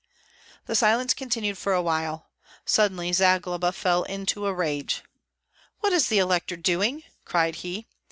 [0.65, 2.31] The silence continued for a while;
[2.65, 5.03] suddenly Zagloba fell into a rage.
[5.81, 7.85] "What is the elector doing?" cried he.